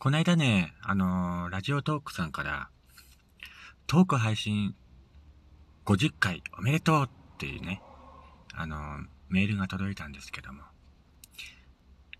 [0.00, 2.70] こないだね、あのーラジオトークさんから、
[3.86, 4.74] トーク配信
[5.84, 7.82] 50回おめでとうっていうね、
[8.54, 8.78] あのー
[9.28, 10.62] メールが届いたんですけども、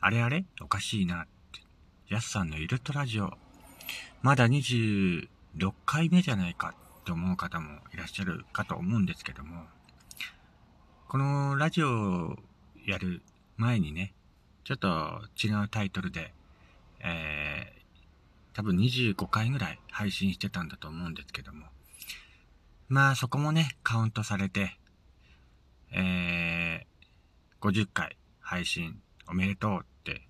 [0.00, 1.62] あれあれおかしいなって。
[2.14, 3.32] やすさんのイルトラジオ、
[4.22, 5.26] まだ26
[5.84, 9.64] 回目じゃないかって思う方もいらっしゃるかと思うんですけども、
[11.08, 12.36] このラジオを
[12.86, 13.20] やる
[13.56, 14.14] 前にね、
[14.62, 16.32] ちょっと違うタイトルで、
[17.04, 21.66] えー、多分25回ぐらい配信してたんだと思うんですけども。
[22.88, 24.76] まあそこもね、カウントされて、
[25.92, 30.26] えー、50回配信おめでとうって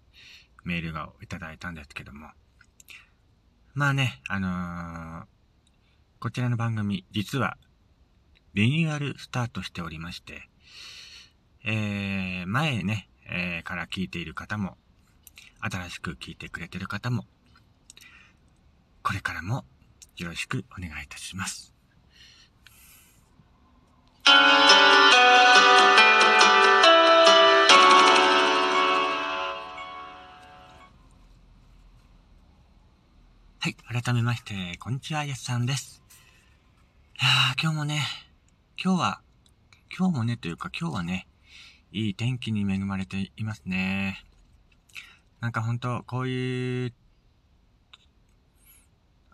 [0.65, 2.29] メールがいただいたんですけども。
[3.75, 5.35] まあね、あのー
[6.25, 7.59] こちらの番組、実は、
[8.55, 10.49] リニューアルスタートしておりまして、
[11.67, 14.79] えー、前ね、えーから聞いている方も、
[15.67, 17.25] 新しく聞いてくれてる方も、
[19.03, 19.65] これからも
[20.19, 21.73] よろしくお願いいたします。
[33.59, 36.03] はい、改めまして、こんにちは、やすさんです。
[37.19, 38.03] いやー、今日もね、
[38.77, 39.23] 今日は、
[39.97, 41.27] 今日もねというか今日はね、
[41.91, 44.24] いい天気に恵まれていますね。
[45.45, 46.95] なんかほんと、こういう、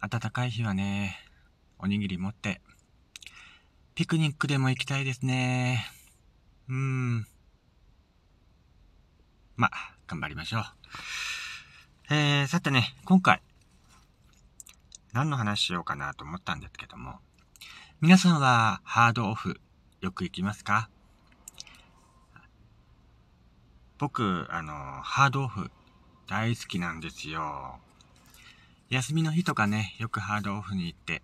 [0.01, 1.17] 暖かい日はね、
[1.79, 2.61] おにぎり持って、
[3.95, 5.89] ピクニックでも行きたいですね。
[6.69, 7.27] うーん。
[9.55, 9.71] ま、
[10.09, 10.65] 頑張りましょう。
[12.13, 13.41] えー、さてね、今回、
[15.13, 17.21] 何の話しようかなと思ったんですけども、
[18.01, 19.61] 皆さんはハードオフ、
[20.01, 20.91] よく行きますか？
[23.99, 24.73] 僕、あの、
[25.03, 25.71] ハードオフ、
[26.31, 27.81] 大好きなんですよ。
[28.89, 31.23] 休みの日とかね、よくハードオフに行って、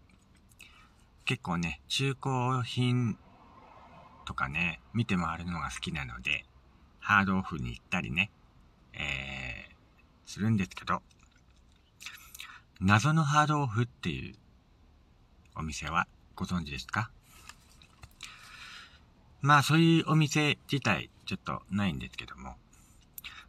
[1.24, 3.16] 結構ね、中古品
[4.24, 6.44] とかね、見て回るのが好きなので、
[6.98, 8.32] ハードオフに行ったりね、
[8.94, 11.00] えー、するんですけど、
[12.80, 14.34] 謎のハードオフっていう
[15.54, 17.10] お店はご存知ですか？
[19.40, 22.56] まあそういうお店自体ちょっとないんですけども、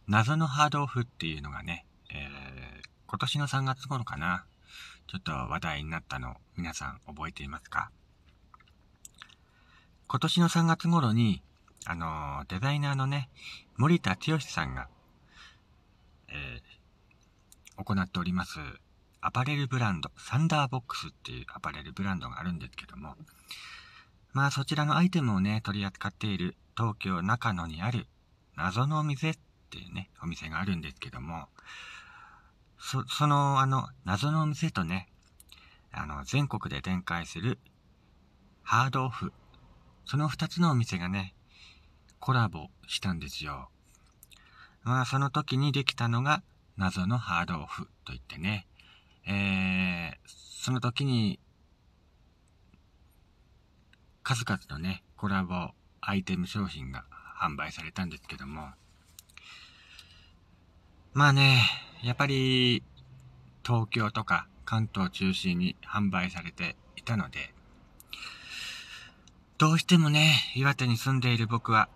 [0.10, 4.46] 謎のハードオフっていうのがね、えー、今年の3月頃かな、
[5.06, 7.92] ちょっと話題になったの皆さん覚えていますか？
[10.08, 11.42] 今年の3月頃に、
[11.86, 13.28] あのーデザイナーのね、
[13.76, 14.88] 森田剛さんが、
[16.30, 18.60] えー、行っております、
[19.20, 23.16] アパレルブランド、サンダーボックスっていうアパレルブランドがあるんですけども、
[24.32, 28.08] まあそちらのアイテムをね、取り扱っている東京中野にある
[28.56, 29.38] 謎の店っ
[29.68, 31.48] っていうね、お店があるんですけども、
[32.80, 35.10] そ、そのあの謎のお店とね、
[35.92, 37.60] あの全国で展開する
[38.64, 39.34] ハードオフ、
[40.06, 41.36] その二つのお店がね、
[42.20, 43.70] コラボしたんですよ。
[44.84, 46.44] まあその時にできたのが
[46.78, 48.68] 謎のハードオフといってね、
[49.28, 50.16] えー、
[50.64, 51.40] その時に、
[54.24, 57.04] 数々のね、コラボアイテム商品が
[57.38, 58.70] 販売されたんですけども、
[61.14, 61.62] まあね、
[62.04, 62.84] やっぱり、
[63.66, 67.54] 東京とか関東中心に販売されていたので、
[69.58, 71.90] どうしてもね、岩手に住んでいる僕は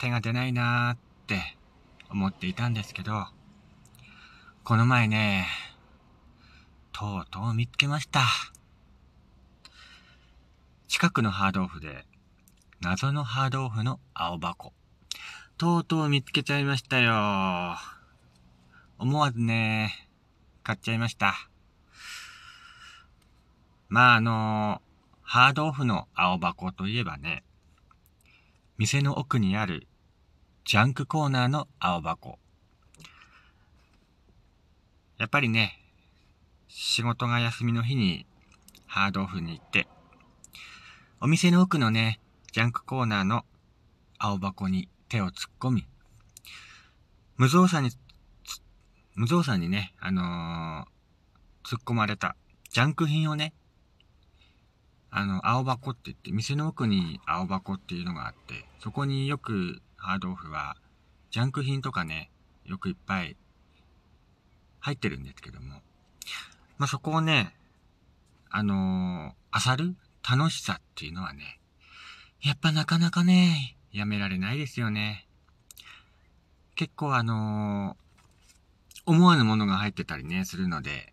[0.00, 0.98] 手が出ないなーっ
[1.28, 1.56] て
[2.10, 3.26] 思っていたんですけど、
[4.64, 5.46] この前ね、
[6.92, 8.20] とうとう見つけました。
[10.88, 12.04] 近くのハードオフで、
[12.80, 14.72] 謎のハードオフの青箱。
[15.56, 17.76] とうとう見つけちゃいましたよ。
[19.02, 20.08] 思わずね、
[20.62, 21.34] 買っちゃいました。
[23.88, 24.80] まああの
[25.22, 27.42] ハードオフの青箱といえばね、
[28.78, 29.88] 店の奥にある
[30.64, 32.38] ジャンクコーナーの青箱。
[35.18, 35.80] やっぱりね、
[36.68, 38.24] 仕事が休みの日に
[38.86, 39.88] ハードオフに行って、
[41.20, 42.20] お店の奥のね、
[42.52, 43.44] ジャンクコーナーの
[44.16, 45.88] 青箱に手を突っ込み、
[47.36, 47.90] 無造作に、
[49.14, 50.92] 無造作にね、あのー
[51.64, 52.34] 突っ込まれた。
[52.70, 53.52] ジャンク品をね、
[55.12, 60.76] あの、青箱って言って、店の奥に青箱っていうのがあって、そこによくハードオフは、
[61.30, 62.32] ジャンク品とかね、
[62.64, 63.36] よくいっぱい
[64.80, 65.82] 入ってるんですけども、
[66.78, 67.54] まあ、そこをね、
[68.50, 69.96] あのー、漁る？
[70.28, 71.60] 楽しさっていうのはね、
[72.42, 75.28] やっぱなかなかね、やめられないですよね。
[76.74, 77.96] 結構あの
[79.04, 81.12] 思わぬものが入ってたりね、するので、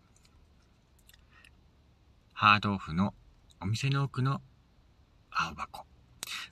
[2.32, 3.14] ハードオフの
[3.60, 4.40] お店の奥の
[5.30, 5.84] 青箱。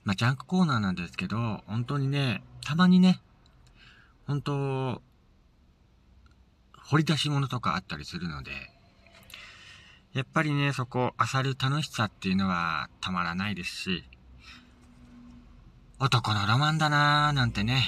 [0.04, 3.20] まあ、ジャンクコーナーなんですけど、本当にね、たまにね、
[4.26, 5.02] 本当、
[6.88, 8.50] 掘り出し物とかあったりするので、
[10.12, 14.04] やっぱりね、そこ、漁る楽しさっていうのはたまらないですし、
[16.00, 17.82] 男のロマンだなーなんてね、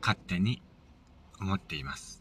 [0.00, 0.62] 勝手に
[1.40, 2.19] 思っています。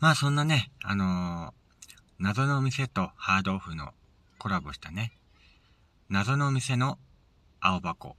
[0.00, 1.84] まあそんなね、あのー、
[2.18, 3.92] 謎のお店とハードオフの
[4.38, 5.12] コラボしたね、
[6.08, 6.98] 謎のお店の
[7.60, 8.16] 青箱。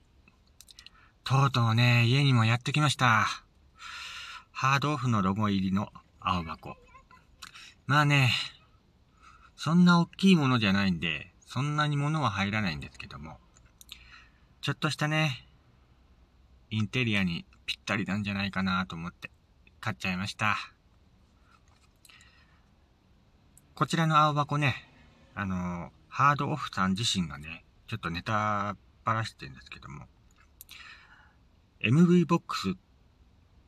[1.24, 3.28] とうとうね、家にもやってきました。
[4.52, 5.90] ハードオフのロゴ入りの
[6.20, 6.76] 青箱。
[7.88, 8.32] まあね、
[9.56, 13.40] そんな大きいものじゃないんで、そんなに物は入らないんですけども、
[14.62, 15.48] ちょっとしたね、
[16.70, 19.32] インテリアにぴったりなんじゃないかなと思って
[19.80, 20.58] 買っちゃいました。
[23.74, 24.76] こちらの青箱ね、
[25.34, 30.06] あの、ハードオフさん自身がね、ちょっとネタばらしてるんですけども、
[31.82, 32.76] MV ボックス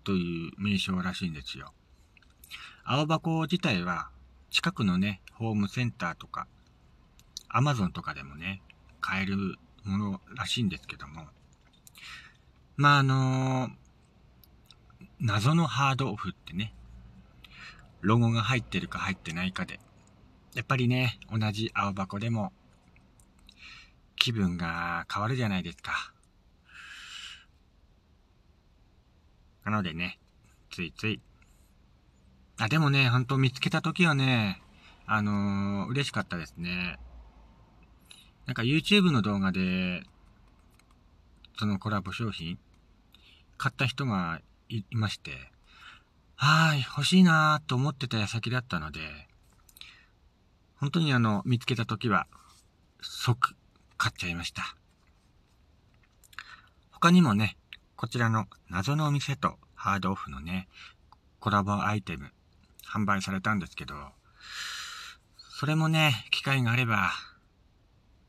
[0.04, 1.74] という名称らしいんですよ。
[2.84, 4.12] 青箱自体は
[4.52, 6.46] 近くのね、ホームセンターとか、
[7.54, 8.62] アマゾンとかでもね、
[9.02, 11.26] 買えるものらしいんですけども、
[12.78, 13.72] まああのー、
[15.20, 16.74] 謎のハードオフってね、
[18.00, 19.80] ロゴが入ってるか入ってないかで、
[20.56, 22.54] やっぱりね、同じ青箱でも、
[24.16, 26.14] 気分が変わるじゃないですか。
[29.66, 30.20] なのでね、
[30.70, 31.22] ついつい。
[32.58, 34.62] あ、でもね、ほんと見つけた時はね、
[35.06, 36.98] あのー、嬉しかったですね。
[38.46, 40.04] なんか YouTube の動画で、
[41.58, 42.58] そのコラボ商品、
[43.58, 45.32] 買った人がいまして、
[46.36, 49.00] はい、欲しいなーと思ってた矢先だったので、
[50.78, 52.26] 本当にあの、見つけた時は、
[53.02, 53.56] 即、
[53.98, 54.76] 買っちゃいました。
[56.90, 57.58] 他にもね、
[57.96, 60.68] こちらの謎のお店とハードオフのね、
[61.40, 62.32] コラボアイテム、
[62.92, 63.94] 販売されたんですけど、
[65.38, 67.12] それもね、機会があれば、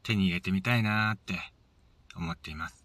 [0.03, 1.35] 手に入れてみたいなーって
[2.17, 2.85] 思っています。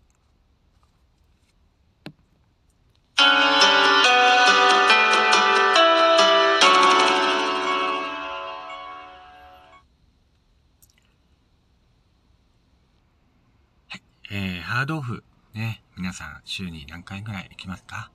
[14.29, 15.23] えー、ハードオフ、
[15.53, 18.11] ね、皆さん週に何回ぐらい行きますか？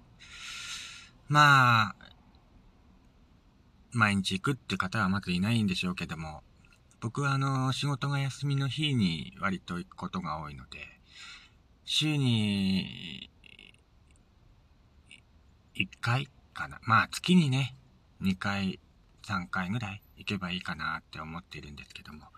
[1.28, 1.94] まあ、
[3.92, 6.42] 毎日行くって方はまずいないんでしょうけども、
[7.02, 10.78] 僕はあの、仕事が休みの日に割と行くことが多いので、
[11.84, 13.28] 週に、
[15.74, 16.78] 1回かな。
[16.82, 17.74] まあ月にね、
[18.20, 18.78] 2回、
[19.26, 22.28] 3回ぐらい行けばいいかなって思っているんですけども、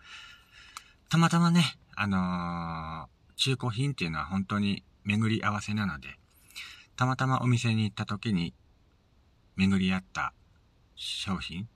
[1.10, 6.16] たまたまね、あのー中古品っていうのは本当に巡り合わせなので、
[6.96, 8.54] たまたまお店に行った時に
[9.56, 10.32] 巡り合った
[10.94, 11.68] 商品、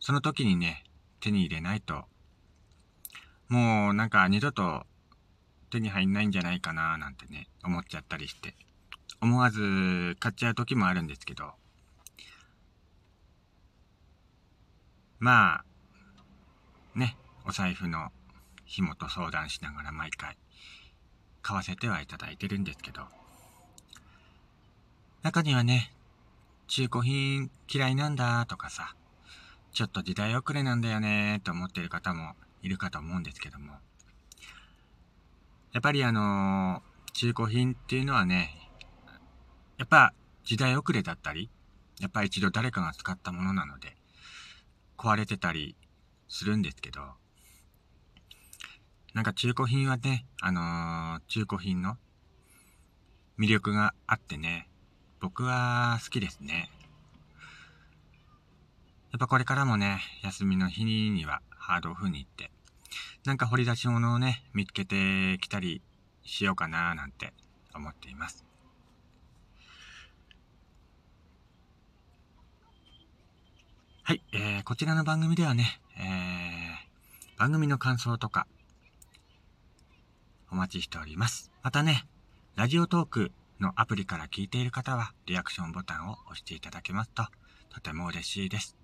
[0.00, 0.84] その時にね、
[1.20, 2.04] 手に入れないと、
[3.48, 4.84] もうなんか二度と
[5.70, 8.54] 手に入んないんじゃないかななんてね、思っちゃったりして、
[9.20, 11.52] 思わず買っちゃう時もあるんですけど、
[15.18, 15.64] まあ、
[16.98, 17.16] ね、
[17.46, 18.08] お財布の
[18.64, 20.38] 紐と相談しながら毎回
[21.42, 23.02] 買わせてはいただいてるんですけど、
[25.22, 25.92] 中にはね、
[26.68, 28.94] 中古品嫌いなんだとかさ、
[29.72, 33.72] ちょっと時代遅れなんだよねと思ってる方もいるかと思うんですけども、
[35.72, 38.50] やっぱりあのー、中古品っていうのはね、
[39.78, 40.12] やっぱ
[40.44, 41.48] 時代遅れだったり、
[42.00, 43.96] やっぱ一度誰かが使ったものなので、
[44.98, 45.76] 壊れてたり
[46.28, 47.00] するんですけど、
[49.14, 51.96] なんか中古品はね、あのー、中古品の
[53.38, 54.68] 魅力があってね、
[55.20, 56.70] 僕は好きですね。
[59.12, 62.52] やっぱこれからもね、休みの日にはハードオフに行って、
[63.24, 65.82] なんか掘り出し物をね、見つけてきたり
[66.22, 67.32] しようかななんて
[67.74, 68.44] 思っています。
[74.04, 78.46] はい、えー、こちらの番組ではね、えー、番組の感想とか、
[80.52, 81.50] お待ちしております。
[81.62, 82.06] またね、
[82.54, 87.24] ラジオトークのアプリから聞いている方は、リアクションボタンを押していただけますと、
[87.70, 88.79] とても嬉しいです。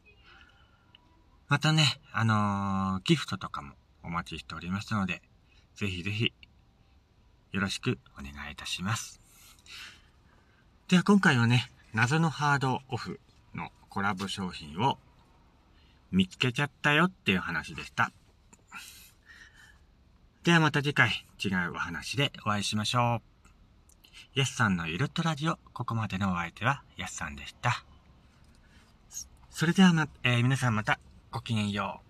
[1.49, 5.23] またね、あのー、ギフトとかもお待ちしておりますので、
[5.77, 6.33] ぜひぜひ、
[7.53, 9.21] よろしくお願いいたします。
[10.89, 13.21] では今回はね、謎のハードオフ
[13.55, 14.99] のコラボ商品を
[16.11, 18.11] 見つけちゃったよっていう話でした。
[20.43, 21.11] ではまた次回
[21.43, 24.39] 違うお話でお会いしましょう。
[24.39, 27.85] ヤスさんのゆるっとラジオ、ここまでのお相手はヤスさんでした。
[29.51, 30.99] それではま、えー、皆さんまた
[31.37, 32.06] ごきげんよう。